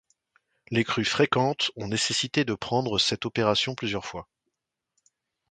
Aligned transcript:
Les 0.71 0.83
crues 0.83 1.05
fréquentes 1.05 1.69
ont 1.75 1.87
nécessité 1.87 2.43
de 2.43 2.53
reprendre 2.53 2.97
cette 2.97 3.27
opération 3.27 3.75
plusieurs 3.75 4.07
fois. 4.07 4.27